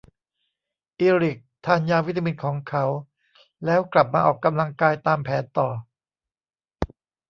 [0.99, 2.85] อีริคทานยาวิตามินของเขา
[3.65, 5.67] แล้วกลับมาออกกำลังกายตามแผนต่อ